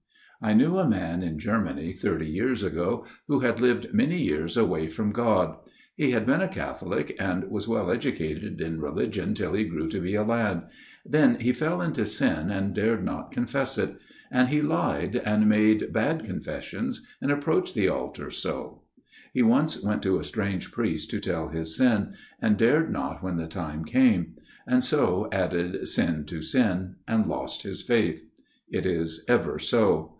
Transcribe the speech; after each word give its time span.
"I 0.51 0.55
knew 0.55 0.79
a 0.79 0.89
man 0.89 1.21
in 1.21 1.37
Germany, 1.37 1.93
thirty 1.93 2.25
years 2.25 2.63
ago, 2.63 3.05
who 3.27 3.41
had 3.41 3.61
lived 3.61 3.93
many 3.93 4.19
years 4.23 4.57
away 4.57 4.87
from 4.87 5.11
God. 5.11 5.55
He 5.95 6.09
had 6.09 6.25
been 6.25 6.41
a 6.41 6.47
Catholic, 6.47 7.15
and 7.19 7.43
was 7.51 7.67
well 7.67 7.91
educated 7.91 8.59
in 8.59 8.81
religion 8.81 9.35
till 9.35 9.53
he 9.53 9.65
grew 9.65 9.87
to 9.89 9.99
be 9.99 10.15
a 10.15 10.23
lad. 10.23 10.63
Then 11.05 11.35
he 11.39 11.53
fell 11.53 11.79
into 11.79 12.07
sin, 12.07 12.49
and 12.49 12.73
dared 12.73 13.03
not 13.05 13.31
confess 13.31 13.77
it; 13.77 13.99
and 14.31 14.49
he 14.49 14.63
lied, 14.63 15.15
and 15.15 15.47
made 15.47 15.93
bad 15.93 16.25
confessions 16.25 17.05
and 17.21 17.31
approached 17.31 17.75
the 17.75 17.87
altar 17.89 18.31
FATHER 18.31 18.31
STEIN'S 18.31 18.41
TALE 18.55 18.81
255 19.35 19.35
so. 19.35 19.35
He 19.35 19.43
once 19.43 19.83
went 19.83 20.01
to 20.01 20.17
a 20.17 20.23
strange 20.23 20.71
priest 20.71 21.11
to 21.11 21.19
tell 21.19 21.49
his 21.49 21.77
sin, 21.77 22.13
and 22.41 22.57
dared 22.57 22.91
not 22.91 23.21
when 23.21 23.37
the 23.37 23.45
time 23.45 23.85
came; 23.85 24.33
and 24.65 24.83
so 24.83 25.29
added 25.31 25.87
sin 25.87 26.25
to 26.25 26.41
sin, 26.41 26.95
and 27.07 27.27
lost 27.27 27.61
his 27.61 27.83
faith. 27.83 28.23
It 28.71 28.87
is 28.87 29.23
ever 29.29 29.59
so. 29.59 30.07